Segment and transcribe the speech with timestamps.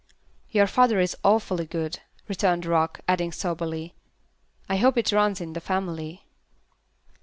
[0.49, 3.93] "Your father is awfully good," returned Rock, adding soberly,
[4.67, 6.25] "I hope it runs in the family."